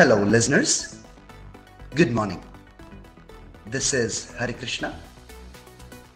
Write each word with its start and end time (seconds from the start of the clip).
Hello, 0.00 0.24
listeners. 0.24 0.68
Good 1.94 2.10
morning. 2.10 2.38
This 3.68 3.94
is 3.94 4.26
Harikrishna 4.40 4.92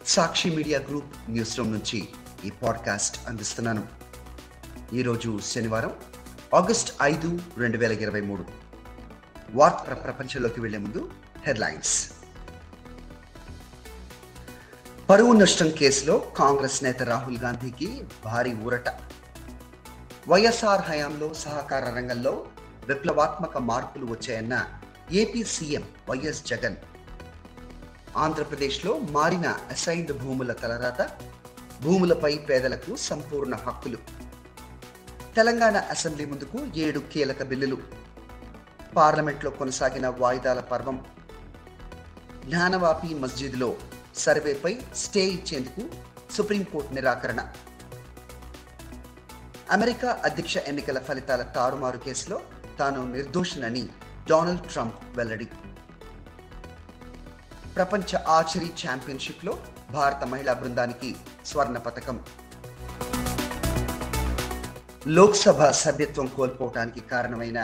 Sakshi 0.07 0.51
media 0.51 0.79
group 0.79 1.30
news 1.30 1.59
room 1.59 1.73
నుంచి 1.73 2.09
ఈ 2.45 2.51
podcast 2.51 3.29
అందిస్తున్నాను. 3.29 3.86
ఈరోజు 4.93 5.39
శనివారం 5.45 5.93
ఆగస్ట్ 6.54 6.93
ఐదు 7.03 7.41
రెండు 7.59 7.79
వేల 7.79 7.93
ఇరవై 7.93 8.21
మూడు. 8.21 8.45
వార్త 9.50 10.03
ప్రపంచంలోకి 10.04 10.61
వెళ్ళే 10.61 10.79
ముందు 10.79 11.11
హెడ్లైన్స్. 11.46 12.11
పరువు 15.11 15.32
నష్టం 15.32 15.71
కేసులో 15.71 16.18
కాంగ్రెస్ 16.18 16.85
నేత 16.85 17.03
రాహుల్ 17.03 17.39
గాంధీకి 17.39 18.04
భారీ 18.25 18.54
ఊరట. 18.54 18.89
వైఎస్ఆర్ 20.29 20.82
హయాంలో 20.82 21.35
సహకార 21.35 21.85
రంగంలో 21.85 22.46
విప్లవాత్మక 22.89 23.58
మార్పులు 23.58 24.07
వచ్చాయన్న 24.07 24.64
ఏపీ 25.13 25.45
సీఎం 25.45 25.89
వైఎస్ 26.11 26.45
జగన్ 26.45 26.76
ఆంధ్రప్రదేశ్లో 28.17 28.99
మారిన 28.99 29.46
అసైన్డ్ 29.46 30.12
భూముల 30.12 30.53
తలరాత 30.53 31.11
భూములపై 31.82 32.39
పేదలకు 32.39 32.97
సంపూర్ణ 32.97 33.55
హక్కులు. 33.55 33.98
తెలంగాణ 35.36 35.77
అసెంబ్లీ 35.77 36.25
ముందుకు 36.25 36.59
ఏడు 36.77 36.98
కీలక 36.98 37.42
బిల్లులు. 37.42 37.78
పార్లమెంట్లో 38.97 39.50
కొనసాగిన 39.50 40.09
వాయిదాల 40.09 40.61
పర్వం. 40.61 41.05
జ్ఞానవాపి 42.45 43.14
మస్జిద్లో 43.14 43.77
సర్వేపై 44.17 44.81
స్టే 44.97 45.20
ఇచ్చేందుకు 45.20 45.91
సుప్రీంకోర్టు 46.33 46.92
నిరాకరణ. 46.92 47.48
అమెరికా 49.70 50.20
అధ్యక్ష 50.25 50.56
ఎన్నికల 50.56 50.98
ఫలితాల 50.98 51.42
తారుమారు 51.42 51.98
కేసులో 51.98 52.41
తాను 52.81 53.01
నిర్దోషినని 53.13 53.83
డొనాల్డ్ 54.31 54.67
ట్రంప్ 54.73 54.99
వెల్లడి. 55.17 55.49
ప్రపంచ 57.77 58.11
ఆర్చరీ 58.37 58.71
ఛాంపియన్షిప్లో 58.83 59.53
భారత 59.97 60.25
మహిళా 60.25 60.53
బృందానికి 60.53 61.11
స్వర్ణ 61.47 61.79
పథకం 61.87 62.19
లోక్సభ 65.17 65.61
సభ్యత్వం 65.85 66.29
కోల్పోవటానికి 66.37 67.01
కారణమైన 67.13 67.59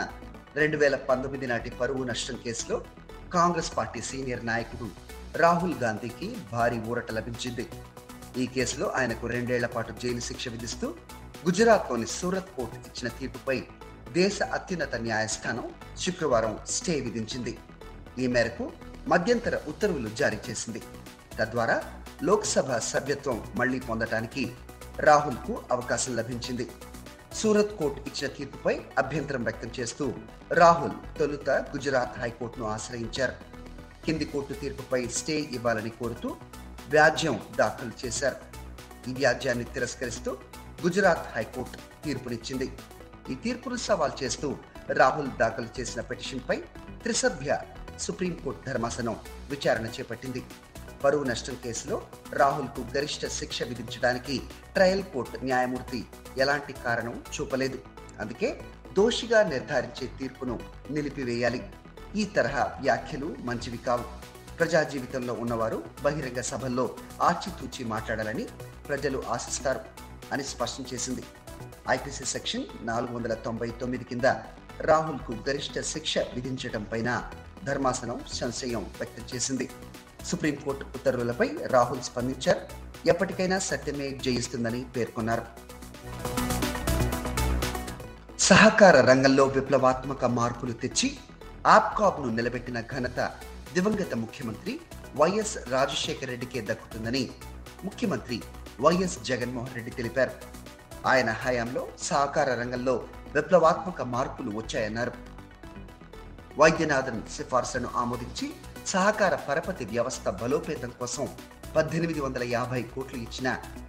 రెండు 0.57 0.77
వేల 0.77 0.97
పంతొమ్మిది 1.09 1.47
నాటి 1.47 1.71
పరువు 1.71 2.03
నష్టం 2.05 2.37
కేసులో 2.45 2.77
కాంగ్రెస్ 3.35 3.71
పార్టీ 3.77 4.01
సీనియర్ 4.11 4.47
నాయకుడు 4.47 4.89
రాహుల్ 5.43 5.75
గాంధీకి 5.83 6.29
భారీ 6.53 6.79
ఊరట 6.91 7.11
లభించింది. 7.19 7.65
ఈ 8.41 8.47
కేసులో 8.47 8.87
ఆయనకు 8.99 9.27
రెండేళ్ళ 9.27 9.67
పాటు 9.67 9.93
జైలు 10.03 10.23
శిక్ష 10.29 10.49
విధిస్తూ 10.49 10.89
గుజరాత్లోని 11.47 12.09
సూరత్ 12.19 12.53
కోర్టు 12.57 12.77
ఇచ్చిన 12.89 13.09
తీర్పుపై 13.21 13.59
దేశ 14.11 14.42
అత్యున్నత 14.42 14.95
న్యాయస్థానం 14.95 15.70
శుక్రవారం 15.98 16.58
స్టే 16.67 17.00
విధించింది. 17.00 17.58
ఈ 18.19 18.27
మేరకు 18.27 18.72
మధ్యంతర 19.06 19.61
ఉత్తర్వులు 19.69 20.09
జారీ 20.09 20.39
చేసింది. 20.50 20.83
తద్వారా 21.39 21.83
లోక్సభ 22.22 22.77
సభ్యత్వం 22.77 23.53
మళ్ళీ 23.55 23.81
పొందటానికి 23.81 24.53
రాహుల్కు 25.00 25.62
అవకాశం 25.72 26.17
లభించింది. 26.17 26.70
సూరత్ 27.34 27.77
కోర్టు 27.77 28.00
ఇచ్చిన 28.00 28.27
తీర్పుపై 28.27 28.81
అభ్యంతరం 28.98 29.44
వ్యక్తం 29.44 29.70
చేస్తూ 29.81 30.12
రాహుల్ 30.53 31.19
తొలుత 31.19 31.50
గుజరాత్ 31.50 32.20
హైకోర్టును 32.20 32.66
ఆశ్రయించారు. 32.66 33.33
కింది 34.05 34.25
కోర్టు 34.25 34.53
తీర్పుపై 34.53 35.09
స్టే 35.09 35.33
ఇవ్వాలని 35.33 35.91
కోరుతూ 35.91 36.37
వ్యాజ్యం 36.91 37.41
దాఖలు 37.56 38.06
చేశారు. 38.06 38.37
ఈ 39.11 39.14
వ్యాజ్యాన్ని 39.14 39.64
తిరస్కరిస్తూ 39.64 40.37
గుజరాత్ 40.83 41.37
హైకోర్టు 41.37 42.05
తీర్పునిచ్చింది. 42.05 42.72
ఈ 43.31 43.34
తీర్పును 43.34 43.77
సవాల్ 43.77 44.23
చేస్తూ 44.23 44.56
రాహుల్ 44.91 45.31
దాఖలు 45.41 45.69
చేసిన 45.81 46.01
పిటిషన్పై 46.01 46.56
త్రిసభ్య 47.03 47.59
సుప్రీంకోర్టు 47.99 48.71
ధర్మాసనం 48.71 49.16
విచారణ 49.50 49.87
చేపట్టింది. 49.87 50.44
పరువు 51.05 51.25
నష్టం 51.25 51.55
కేసులో 51.55 52.03
రాహుల్కు 52.33 52.97
గరిష్ట 52.97 53.27
శిక్ష 53.27 53.62
విధించడానికి 53.62 54.43
ట్రయల్ 54.75 55.03
కోర్టు 55.03 55.44
న్యాయమూర్తి 55.44 56.06
ఎలాంటి 56.38 56.72
కారణం 56.72 57.25
చూపలేదు. 57.41 57.78
అందుకే 58.21 58.60
దోషిగా 58.93 59.43
నిర్ధారించే 59.43 60.06
తీర్పును 60.19 60.60
నిలిపివేయాలి. 60.91 61.72
ఈ 62.16 62.25
తరహా 62.25 62.78
వ్యాఖ్యలు 62.81 63.37
మంచివి 63.39 63.78
కావు. 63.78 64.04
ప్రజా 64.59 64.83
జీవితంలో 64.83 65.34
ఉన్నవారు 65.34 65.84
బహిరంగ 66.03 66.41
సభల్లో 66.41 66.97
ఆచితూచి 67.22 67.84
మాట్లాడాలని 67.84 68.44
ప్రజలు 68.89 69.22
ఆశిస్తారు 69.28 69.81
అని 70.33 70.44
స్పష్టం 70.44 70.84
చేసింది. 70.94 71.22
ఐపీసీ 71.95 72.25
సెక్షన్ 72.25 72.65
నాలుగు 72.87 73.12
వందల 73.17 73.34
తొంభై 73.47 73.69
తొమ్మిది 73.81 74.05
కింద 74.05 74.27
రాహుల్కు 74.89 75.33
గరిష్ట 75.49 75.81
శిక్ష 75.81 76.19
విధించడంపైన 76.34 77.11
ధర్మాసనం 77.65 78.21
సంశయం 78.33 78.84
వ్యక్తం 78.99 79.25
చేసింది. 79.34 79.67
సుప్రీంకోర్టు 80.25 80.84
ఉత్తర్వులపై 80.97 81.49
రాహుల్ 81.75 82.03
స్పందించారు. 82.03 82.61
ఎప్పటికైనా 83.12 83.59
సత్యమే 83.59 84.09
జయిస్తుందని 84.25 84.81
పేర్కొన్నారు. 84.97 85.45
సహకార 88.39 88.97
రంగంలో 89.01 89.45
విప్లవాత్మక 89.47 90.25
మార్పులు 90.25 90.72
తెచ్చి 90.72 91.09
ఆప్కాబ్ను 91.67 92.28
నిలబెట్టిన 92.39 92.81
ఘనత 92.81 93.21
దివంగత 93.75 94.15
ముఖ్యమంత్రి 94.15 94.72
వైఎస్ 95.21 95.55
రాజశేఖర 95.71 96.28
రెడ్డికే 96.31 96.61
దక్కుతుందని 96.71 97.22
ముఖ్యమంత్రి 97.84 98.37
వైఎస్ 98.81 99.17
జగన్మోహన్ 99.28 99.75
రెడ్డి 99.75 99.91
తెలిపారు. 99.91 100.34
ఆయన 101.11 101.31
హయాంలో 101.43 101.89
సహకార 102.09 102.49
రంగంలో 102.55 103.05
విప్లవాత్మక 103.35 104.03
మార్పులు 104.03 104.51
వచ్చాయన్నారు. 104.59 105.13
వైద్యనాథన్ 106.59 107.23
సిఫార్సును 107.37 107.89
ఆమోదించి 107.97 108.47
సహకార 108.87 109.35
పరపతి 109.35 109.85
వ్యవస్థ 109.85 110.29
బలోపేతం 110.29 110.91
కోసం 111.01 111.29
పద్దెనిమిది 111.77 112.21
వందల 112.21 112.43
యాభై 112.43 112.83
కోట్లు 112.83 113.19
ఇచ్చిన 113.19 113.49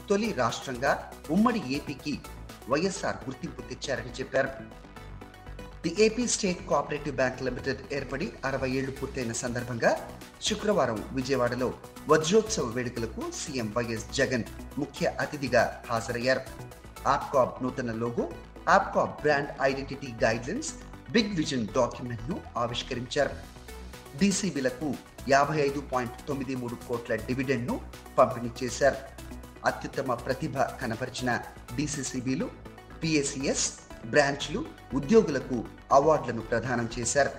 తొలి 0.09 0.31
రాష్ట్రంగా 0.31 1.11
ఉమ్మడి 1.29 1.61
ఏపీకి 1.77 2.19
వైఎస్ఆర్ 2.69 3.15
గుర్తింపు 3.15 3.61
తెచ్చారని 3.61 4.11
చెప్పారు. 4.19 4.49
The 5.83 5.95
AP 5.99 6.27
state 6.27 6.67
cooperative 6.67 7.15
bank 7.15 7.41
limited 7.41 7.93
ఏర్పడి 7.93 8.31
అరవై 8.45 8.69
ఏళ్ళు 8.69 8.91
పూర్తయిన 8.91 9.31
సందర్భంగా 9.31 9.91
శుక్రవారం 10.41 11.05
విజయవాడలో 11.11 11.73
వజ్రోత్సవ 12.09 12.65
వేడుకలకు 12.65 13.31
సీఎం 13.31 13.73
వైఎస్ 13.77 14.13
జగన్ 14.13 14.45
ముఖ్య 14.77 15.13
అతిథిగా 15.19 15.83
హాజరయ్యారు. 15.89 16.43
ఆప్కాబ్ 17.07 17.55
నూతన 17.63 17.91
logo 17.93 18.25
APCOB 18.69 19.13
brand 19.21 19.51
identity 19.61 20.09
guidelines 20.23 20.71
big 21.11 21.33
vision 21.35 21.65
డాక్యుమెంట్ను 21.75 22.35
ఆవిష్కరించారు 22.57 23.33
డీసీబీలకు 24.19 24.87
యాభై 25.29 25.57
ఐదు 25.59 25.79
పాయింట్ 25.91 26.17
తొమ్మిది 26.27 26.53
మూడు 26.55 26.75
కోట్ల 26.87 27.15
డివిడెండ్ను 27.27 27.75
పంపిణీ 28.17 28.49
చేశారు 28.61 28.99
అత్యుత్తమ 29.67 30.13
ప్రతిభ 30.23 30.57
కనపరిచిన 30.81 31.31
డీసీసీబీలు 31.77 32.47
పిఎస్సిఎస్ 33.01 33.67
బ్రాంచ్లు 34.09 34.61
ఉద్యోగులకు 34.93 35.57
అవార్డులను 35.91 36.43
ప్రదానం 36.43 36.89
చేశారు 36.97 37.31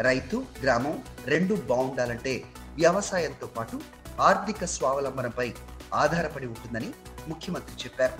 రైతు 0.00 0.36
గ్రామం 0.62 0.96
రెండు 1.26 1.54
బాగుండాలంటే 1.70 2.34
వ్యవసాయంతో 2.76 3.46
పాటు 3.56 3.76
ఆర్థిక 4.20 4.64
స్వావలంబనపై 4.72 5.48
ఆధారపడి 5.94 6.46
ఉంటుందని 6.46 6.90
ముఖ్యమంత్రి 7.28 7.76
చెప్పారు 7.84 8.16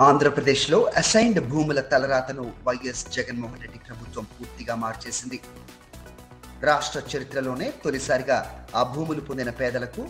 ఆంధ్రప్రదేశ్లో 0.00 0.82
అసైన్డ్ 0.96 1.48
భూముల 1.48 1.80
తలరాతను 1.80 2.52
వైఎస్ 2.66 3.10
జగన్మోహన్ 3.12 3.60
రెడ్డి 3.60 3.78
ప్రభుత్వం 3.78 4.24
పూర్తిగా 4.24 4.74
మార్చేసింది. 4.74 5.40
రాష్ట్ర 6.62 7.02
చరిత్రలోనే 7.16 7.72
తొలిసారిగా 7.84 8.68
ఆ 8.74 8.82
భూములు 8.82 9.20
పొందిన 9.20 9.50
పేదలకు 9.50 10.08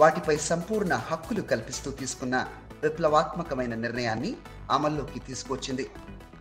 వాటిపై 0.00 0.36
సంపూర్ణ 0.36 0.94
హక్కులు 0.94 1.42
కల్పిస్తూ 1.42 1.90
తీసుకున్న 1.90 2.46
విప్లవాత్మకమైన 2.82 3.74
నిర్ణయాన్ని 3.74 4.34
అమల్లోకి 4.70 5.18
తీసుకొచ్చింది. 5.18 5.90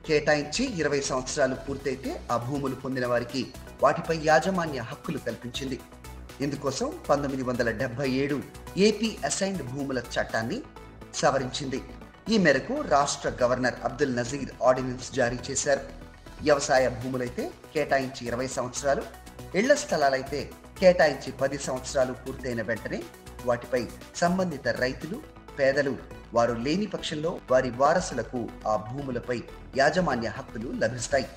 కేటాయించి 0.07 0.79
ఇరవై 0.79 1.01
సంవత్సరాలు 1.01 1.55
పూర్తయితే 1.55 2.27
ఆ 2.31 2.37
భూములు 2.37 2.75
పొందిన 2.75 3.07
వారికి 3.07 3.53
వాటిపై 3.83 4.21
యాజమాన్య 4.23 4.79
హక్కులు 4.79 5.17
కల్పించింది. 5.17 5.79
ఇందుకోసం 6.41 6.93
పంతొమ్మిది 7.09 7.43
వందల 7.43 7.71
డెబ్బై 7.71 8.09
ఏడు 8.09 8.43
ఏపీ 8.77 9.17
అసైన్డ్ 9.25 9.63
భూముల 9.63 9.99
చట్టాన్ని 9.99 10.61
సవరించింది. 11.15 11.81
ఈ 12.31 12.37
మేరకు 12.37 12.81
రాష్ట్ర 12.81 13.29
గవర్నర్ 13.41 13.73
అబ్దుల్ 13.83 14.15
నజీర్ 14.15 14.51
ఆర్డినెన్స్ 14.63 15.13
జారీ 15.13 15.39
చేశారు. 15.51 15.81
వ్యవసాయ 16.41 16.89
భూములైతే 16.89 17.51
కేటాయించి 17.73 18.27
ఇరవై 18.27 18.47
సంవత్సరాలు 18.47 19.03
ఇళ్ళ 19.57 19.73
స్థలాలైతే 19.73 20.51
కేటాయించి 20.79 21.31
పది 21.31 21.57
సంవత్సరాలు 21.57 22.13
పూర్తయిన 22.13 22.61
వెంటనే 22.61 23.03
వాటిపై 23.45 23.87
సంబంధిత 24.15 24.67
రైతులు 24.67 25.21
పేదలు 25.59 25.97
వారు 26.33 26.53
లేని 26.53 26.85
పక్షంలో 26.85 27.39
వారి 27.51 27.69
వారసులకు 27.69 28.49
ఆ 28.67 28.75
భూములపై 28.75 29.43
యాజమాన్య 29.77 30.27
హక్కులు 30.27 30.71
లభిస్తాయి. 30.71 31.27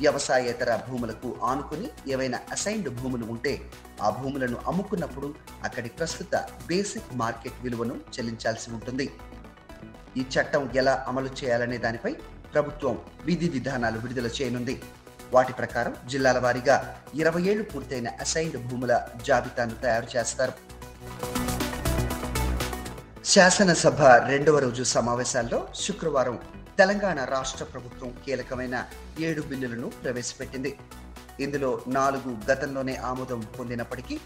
వ్యవసాయేతర 0.00 0.76
భూములకు 0.76 1.36
ఆనుకుని 1.42 1.90
ఏవైనా 2.12 2.38
అసైన్డ్ 2.52 2.88
భూములు 2.88 3.24
ఉంటే 3.24 3.70
ఆ 4.02 4.10
భూములను 4.10 4.58
అమ్ముకున్నప్పుడు 4.66 5.34
అక్కడి 5.64 5.88
ప్రస్తుత 5.88 6.48
బేసిక్ 6.66 7.14
మార్కెట్ 7.14 7.62
విలువను 7.62 7.94
చెల్లించాల్సి 7.94 8.70
ఉంటుంది. 8.70 9.10
ఈ 10.16 10.20
చట్టం 10.20 10.70
ఎలా 10.74 11.04
అమలు 11.08 11.30
చేయాలనే 11.44 11.78
దానిపై 11.78 12.16
ప్రభుత్వం 12.54 12.98
విధి 13.24 13.48
విధానాలు 13.48 13.98
విడుదల 13.98 14.26
చేయనుంది. 14.26 14.82
వాటి 15.32 15.52
ప్రకారం 15.52 15.96
జిల్లాల 16.08 16.38
వారీగా 16.38 16.96
ఇరవై 17.14 17.42
ఏళ్ళు 17.42 17.64
పూర్తయిన 17.64 18.08
అసైన్డ్ 18.08 18.66
భూముల 18.66 19.08
జాబితాను 19.22 19.74
తయారు 19.74 20.16
చేస్తారు. 20.16 20.52
శాసనసభ 23.24 24.02
రెండవ 24.02 24.58
రోజు 24.58 24.82
సమావేశాల్లో 24.82 25.68
శుక్రవారం 25.74 26.38
తెలంగాణ 26.78 27.24
రాష్ట్ర 27.24 27.64
ప్రభుత్వం 27.64 28.14
కీలకమైన 28.24 28.86
ఏడు 29.20 29.42
బిల్లులను 29.42 29.88
ప్రవేశపెట్టింది. 29.88 30.78
ఇందులో 31.40 31.80
నాలుగు 31.86 32.52
గతంలోనే 32.52 32.96
ఆమోదం 32.96 33.40
పొందినప్పటికీ 33.40 34.20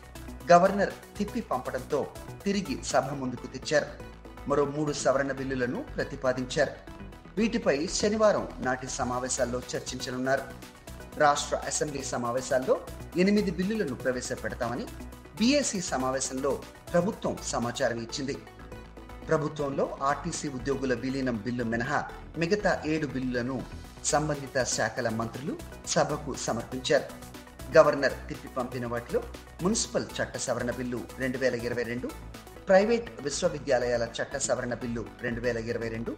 గవర్నర్ 0.52 0.92
తిప్పి 1.18 1.40
పంపడంతో 1.40 2.06
తిరిగి 2.44 2.84
సభ 2.84 3.12
ముందుకు 3.12 3.46
తెచ్చారు. 3.46 4.15
మరో 4.46 4.64
మూడు 4.64 4.92
సవరణ 4.92 5.32
బిల్లులను 5.32 5.82
ప్రతిపాదించారు. 5.82 6.72
వీటిపై 7.36 7.86
శనివారం 7.86 8.48
నాటి 8.58 8.88
సమావేశాల్లో 8.88 9.62
చర్చించనున్నారు. 9.76 10.42
రాష్ట్ర 11.16 11.56
అసెంబ్లీ 11.56 12.04
సమావేశాల్లో 12.04 12.80
ఎనిమిది 13.16 13.50
బిల్లులను 13.50 13.94
ప్రవేశపెడతామని 13.94 14.86
బీఏసీ 15.38 15.80
సమావేశంలో 15.80 16.62
ప్రభుత్వం 16.92 17.36
సమాచారం 17.44 17.98
ఇచ్చింది. 18.02 18.36
ప్రభుత్వంలో 19.28 19.98
ఆర్టీసీ 20.02 20.48
ఉద్యోగుల 20.48 20.94
విలీనం 20.94 21.36
బిల్లు 21.36 21.64
మినహా 21.64 22.04
మిగతా 22.38 22.82
ఏడు 22.86 23.06
బిల్లులను 23.06 23.62
సంబంధిత 24.04 24.62
శాఖల 24.62 25.08
మంత్రులు 25.08 25.58
సభకు 25.86 26.34
సమర్పించారు. 26.34 27.36
గవర్నర్ 27.76 28.12
తిప్పి 28.28 28.48
పంపిన 28.48 28.86
వాటిలో 28.86 29.22
మున్సిపల్ 29.62 30.06
చట్ట 30.22 30.36
సవరణ 30.36 30.70
బిల్లు 30.70 31.00
రెండు 31.18 31.38
వేల 31.38 31.54
ఇరవై 31.54 31.82
రెండు 31.82 32.10
ప్రైవేట్ 32.68 33.08
విశ్వవిద్యాలయాల 33.24 34.04
చట్ట 34.16 34.36
సవరణ 34.46 34.74
బిల్లు 34.82 35.02
రెండు 35.24 35.40
వేల 35.40 35.58
ఇరవై 35.70 35.88
రెండు 35.88 36.12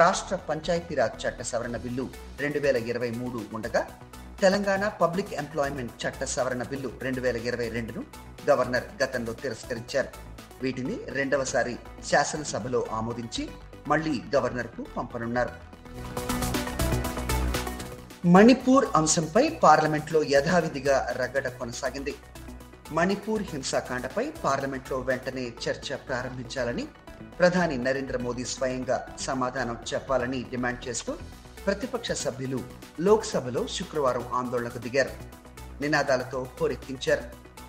రాష్ట్ర 0.00 0.34
పంచాయతీరాజ్ 0.48 1.16
చట్ట 1.22 1.42
సవరణ 1.50 1.76
బిల్లు 1.84 2.04
రెండు 2.42 2.58
వేల 2.64 2.78
ఇరవై 2.90 3.10
మూడు 3.20 3.38
ఉండగా 3.56 3.82
తెలంగాణ 4.42 4.84
పబ్లిక్ 5.02 5.32
ఎంప్లాయ్మెంట్ 5.42 5.94
చట్ట 6.02 6.24
సవరణ 6.34 6.62
బిల్లు 6.62 6.90
రెండు 7.06 7.22
వేల 7.24 7.36
ఇరవై 7.50 7.68
రెండును 7.76 8.02
గవర్నర్ 8.50 8.86
గతంలో 9.02 9.32
తిరస్కరించారు. 9.42 10.10
వీటిని 10.62 10.96
రెండవసారి 11.18 11.74
శాసనసభలో 12.10 12.82
ఆమోదించి 12.98 13.44
మళ్ళీ 13.92 14.14
గవర్నర్కు 14.36 14.84
పంపనున్నారు. 14.96 15.54
మణిపూర్ 18.36 18.86
అంశంపై 18.96 19.44
పార్లమెంట్లో 19.66 20.22
యథావిధిగా 20.36 20.96
రగడ 21.20 21.48
కొనసాగింది. 21.60 22.14
మణిపూర్ 22.90 23.42
హింసాకాండపై 23.42 24.30
పార్లమెంట్లో 24.30 24.98
వెంటనే 24.98 25.52
చర్చ 25.68 25.96
ప్రారంభించాలని 25.96 26.88
ప్రధాని 27.38 27.78
నరేంద్ర 27.78 28.18
మోదీ 28.18 28.44
స్వయంగా 28.44 29.16
సమాధానం 29.20 29.78
చెప్పాలని 29.94 30.42
డిమాండ్ 30.42 30.88
చేస్తూ 30.88 31.14
ప్రతిపక్ష 31.66 32.12
సభ్యులు 32.12 32.60
లోక్సభలో 33.00 33.66
శుక్రవారం 33.66 34.28
ఆందోళనకు 34.32 34.78
దిగారు. 34.78 35.10
నినాదాలతో 35.80 36.46
హోరెత్తించారు. 36.60 37.22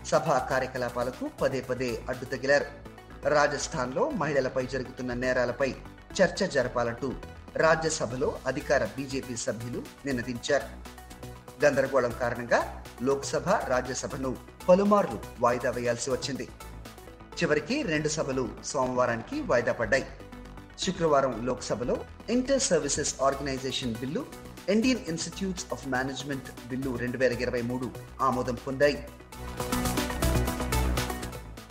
సభా 0.05 0.47
కార్యకలాపాలకు 0.49 1.29
పదే 1.41 1.61
పదే 1.61 2.03
అడ్డు 2.09 2.25
తగిలారు. 2.25 2.65
రాజస్థాన్లో 3.29 4.09
మహిళలపై 4.09 4.65
జరుగుతున్న 4.65 5.13
నేరాలపై 5.13 5.75
చర్చ 6.21 6.47
జరపాలంటూ 6.47 7.13
రాజ్యసభలో 7.55 8.39
అధికార 8.47 8.85
బీజేపీ 8.85 9.35
సభ్యులు 9.35 9.83
నినదించారు. 10.05 10.99
గందరగోళం 11.65 12.13
కారణంగా 12.19 12.83
లోక్సభ 13.01 13.49
రాజ్యసభను 13.49 14.37
పలుమార్లు 14.69 15.19
వాయిదా 15.39 15.69
వేయాల్సి 15.69 16.11
వచ్చింది. 16.11 16.47
చివరికి 17.43 17.81
రెండు 17.81 18.07
సభలు 18.07 18.49
సోమవారానికి 18.65 19.41
వాయిదా 19.41 19.71
పడ్డాయి. 19.71 20.05
శుక్రవారం 20.79 21.45
లోక్సభలో 21.45 21.97
inter 22.29 22.61
services 22.61 23.15
organisation 23.21 23.95
bill 23.95 24.25
Indian 24.69 24.99
institutes 25.07 25.65
of 25.73 25.87
management 25.87 26.67
bill 26.69 26.97
రెండు 26.97 27.17
వేల 27.17 27.33
ఇరవై 27.33 27.61
మూడు 27.61 27.91
ఆమోదం 28.21 28.55
పొందాయి. 28.55 29.07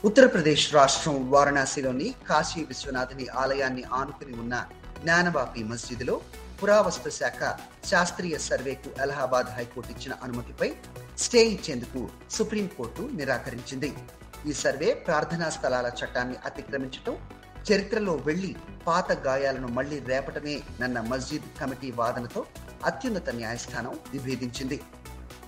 ఉత్తరప్రదేశ్ 0.05 0.75
రాష్ట్రం 0.75 1.31
వారణాసిలోని 1.31 2.15
కాశీ 2.29 2.65
విశ్వనాథుని 2.65 3.29
ఆలయాన్ని 3.29 3.85
ఆనుకుని 3.93 4.37
ఉన్న 4.37 4.67
జ్ఞానబాపి 5.03 5.63
మస్జిద్లో 5.63 6.21
పురావస్తు 6.61 7.11
శాఖ 7.17 7.41
శాస్త్రీయ 7.89 8.37
సర్వేకు 8.39 8.89
అలహాబాద్ 9.03 9.51
హైకోర్టు 9.57 9.93
ఇచ్చిన 9.93 10.15
అనుమతిపై 10.23 10.69
స్టే 11.25 11.41
ఇచ్చేందుకు 11.49 12.01
సుప్రీంకోర్టు 12.31 13.03
నిరాకరించింది. 13.19 13.91
ఈ 14.49 14.53
సర్వే 14.53 14.89
ప్రార్థనా 15.07 15.49
స్థలాల 15.51 15.89
చట్టాన్ని 16.01 16.37
అతిక్రమించటం 16.49 17.15
చరిత్రలో 17.69 18.15
వెళ్ళి 18.27 18.51
పాత 18.87 19.13
గాయాలను 19.27 19.69
మళ్ళీ 19.69 19.99
రేపటమే 20.11 20.57
నన్న 20.81 20.99
మస్జిద్ 21.01 21.49
కమిటీ 21.61 21.91
వాదనతో 21.91 22.43
అత్యున్నత 22.85 23.31
న్యాయస్థానం 23.31 23.95
విభేదించింది. 24.13 24.79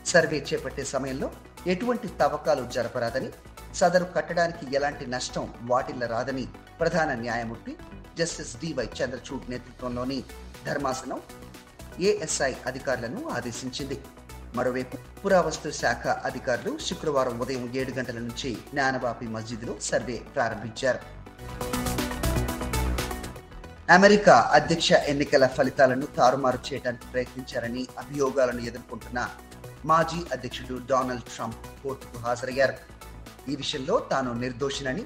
సర్వే 0.07 0.39
చేపట్టే 0.49 0.85
సమయంలో 0.85 1.31
ఎటువంటి 1.67 2.09
తవ్వకాలు 2.21 2.65
జరపరాదని 2.77 3.31
సదరు 3.75 4.07
కట్టడానికి 4.17 4.65
ఎలాంటి 4.77 5.05
నష్టం 5.07 5.45
వాటిల్లరాదని 5.63 6.45
ప్రధాన 6.81 7.11
న్యాయమూర్తి 7.15 7.73
జస్టిస్ 8.21 8.57
డివై 8.57 8.89
చంద్రచూడ్ 8.99 9.51
నేతృత్వంలోని 9.51 10.23
ధర్మాసనం 10.67 11.21
ఏఎస్ఐ 12.01 12.53
అధికారులను 12.67 13.29
ఆదేశించింది. 13.29 14.01
మరోవైపు 14.55 14.97
పురావస్తు 15.21 15.71
శాఖ 15.71 16.07
అధికారులు 16.07 16.79
శుక్రవారం 16.79 17.39
ఉదయం 17.39 17.73
ఏడు 17.75 17.93
గంటల 17.93 18.19
నుంచి 18.19 18.55
జ్ఞానవాపి 18.55 19.27
మస్జిద్లో 19.27 19.75
సర్వే 19.81 20.17
ప్రారంభించారు. 20.35 21.01
అమెరికా 23.93 24.35
అధ్యక్ష 24.35 24.93
ఎన్నికల 24.93 25.47
ఫలితాలను 25.47 26.07
తారుమారు 26.07 26.59
చేయడానికి 26.67 27.07
ప్రయత్నించారని 27.13 27.87
అభియోగాలను 27.99 28.61
ఎదుర్కొంటున్న 28.61 29.29
మాజీ 29.85 30.21
అధ్యక్షుడు 30.33 30.81
డొనాల్డ్ 30.91 31.25
ట్రంప్ 31.25 31.63
కోర్టుకు 31.85 32.19
హాజరయ్యారు. 32.19 32.77
ఈ 33.51 33.57
విషయంలో 33.57 33.99
తాను 33.99 34.33
నిర్దోషినని 34.33 35.05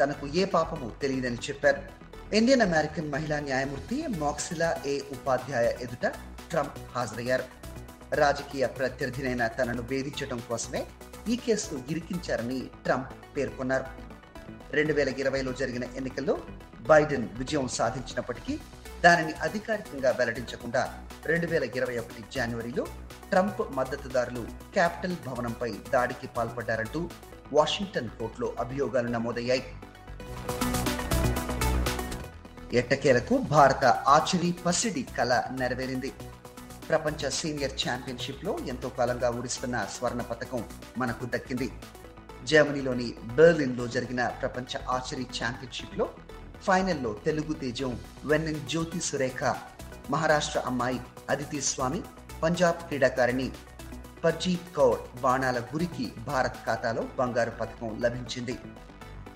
తనకు 0.00 0.26
ఏ 0.26 0.44
పాపము 0.44 0.92
తెలియదని 1.02 1.40
చెప్పారు. 1.48 1.99
ఇండియన్ 2.38 2.62
అమెరికన్ 2.62 3.08
మహిళా 3.12 3.36
న్యాయమూర్తి 3.46 3.96
మాక్సిలా 4.18 4.68
ఏ 4.86 4.92
ఉపాధ్యాయ 5.14 5.68
ఎదుట 5.84 6.06
ట్రంప్ 6.50 6.76
హాజరయ్యారు 6.94 7.46
రాజకీయ 8.20 8.64
ప్రత్యర్థినైన 8.66 9.46
తనను 9.46 9.82
వేధించడం 9.90 10.38
కోసమే 10.48 10.82
ఈ 11.32 11.36
కేసు 11.36 11.74
ఇరికించారని 11.92 12.58
ట్రంప్ 12.84 13.10
పేర్కొన్నారు. 13.36 13.86
రెండు 14.76 14.92
వేల 14.92 15.10
ఇరవైలో 15.22 15.52
జరిగిన 15.52 15.84
ఎన్నికల్లో 15.96 16.36
బైడెన్ 16.90 17.26
విజయం 17.40 17.66
సాధించినప్పటికీ 17.78 18.54
దానిని 19.04 19.34
అధికారికంగా 19.48 20.10
వెల్లడించకుండా 20.18 20.82
రెండు 21.30 21.46
వేల 21.46 21.64
ఇరవై 21.78 21.98
ఒకటి 21.98 22.24
జనవరిలో 22.36 22.86
ట్రంప్ 23.30 23.62
మద్దతుదారులు 23.78 24.42
క్యాపిటల్ 24.74 25.16
భవనంపై 25.26 25.70
దాడికి 25.94 26.28
పాల్పడ్డారంటూ 26.36 27.02
వాషింగ్టన్ 27.52 28.10
కోర్టులో 28.18 28.50
అభియోగాలు 28.58 29.08
నమోదయ్యాయి. 29.18 29.64
ఎట్టకేలకు 32.78 33.34
భారత 33.52 33.84
ఆర్చరీ 34.14 34.50
పసిడి 34.64 35.02
కళ 35.16 35.32
నెరవేరింది. 35.60 36.10
ప్రపంచ 36.88 37.30
సీనియర్ 37.38 37.74
ఛాంపియన్షిప్లో 37.82 38.52
ఎంతో 38.72 38.88
కాలంగా 38.98 39.28
ఊరిస్తున్న 39.38 39.76
స్వర్ణ 39.94 40.22
పథకం 40.30 40.62
మనకు 40.98 41.24
దక్కింది. 41.34 41.68
జర్మనీలోని 42.50 43.08
బెర్లిన్లో 43.36 43.86
జరిగిన 43.94 44.22
ప్రపంచ 44.42 44.82
ఆర్చరీ 44.88 45.26
ఛాంపియన్షిప్లో 45.38 46.06
ఫైనల్లో 46.66 47.12
తెలుగు 47.26 47.54
తేజం 47.62 47.92
వెన్నెన్ 48.24 48.62
జ్యోతి 48.68 49.00
సురేఖ 49.00 49.42
మహారాష్ట్ర 50.10 50.60
అమ్మాయి 50.70 51.00
అదితి 51.30 51.60
స్వామి 51.70 52.02
పంజాబ్ 52.42 52.84
క్రీడాకారిణి 52.88 53.48
పర్జీత్ 54.24 54.70
కౌర్ 54.76 55.00
బాణాల 55.22 55.58
గురికి 55.72 56.06
భారత్ 56.28 56.62
ఖాతాలో 56.66 57.02
బంగారు 57.18 57.50
పథకం 57.50 57.90
లభించింది. 58.04 58.56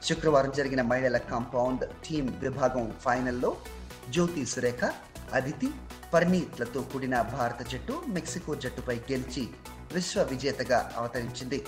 శుక్రవారం 0.04 0.52
జరిగిన 0.56 0.82
మహిళల 0.82 1.16
కాంపౌండ్ 1.16 1.88
టీం 2.08 2.38
విభాగం 2.40 2.94
ఫైనల్లో 3.04 3.56
జ్యోతి 4.10 4.46
సురేఖ 4.46 4.92
అదితి 5.32 5.68
పర్నీత్లతో 6.14 6.82
కూడిన 6.82 7.20
భారత 7.20 7.68
జట్టు 7.68 8.02
మెక్సికో 8.08 8.54
జట్టుపై 8.54 8.96
గెలిచి 8.96 9.48
విశ్వ 9.94 10.22
విజేతగా 10.22 10.92
అవతరించింది. 10.96 11.66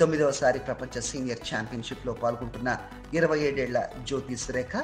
తొమ్మిదవసారి 0.00 0.58
ప్రపంచ 0.58 1.00
సీనియర్ 1.00 1.54
ఛాంపియన్షిప్లో 1.54 2.12
పాల్గొంటున్న 2.12 2.78
ఇరవై 3.14 3.40
ఏడేళ్ళ 3.40 3.86
జ్యోతి 4.04 4.36
సురేఖ 4.36 4.76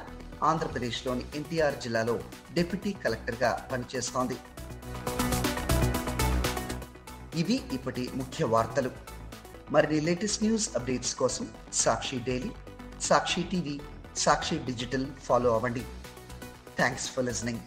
ఆంధ్రప్రదేశ్లోని 0.42 1.24
ఎన్టీఆర్ 1.34 1.80
జిల్లాలో 1.82 2.20
డిప్యూటీ 2.54 2.92
కలెక్టర్గా 2.92 3.68
పనిచేస్తోంది. 3.72 4.36
ఇవి 7.40 7.60
ఇప్పటి 7.72 8.10
ముఖ్య 8.14 8.44
వార్తలు. 8.44 8.90
మరిన్ని 9.70 10.00
లేటెస్ట్ 10.00 10.42
న్యూస్ 10.42 10.76
అప్డేట్స్ 10.76 11.14
కోసం 11.14 11.48
Sakshi 11.72 12.18
daily 12.18 12.50
Sakshi 13.08 13.42
TV 13.42 13.76
Sakshi 14.16 14.56
digital 14.58 15.06
follow 15.26 15.50
అవ్వండి. 15.54 15.82
Thanks 16.76 17.08
for 17.10 17.26
listening 17.30 17.62